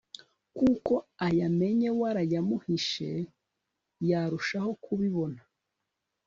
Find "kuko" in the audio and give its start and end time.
0.57-0.93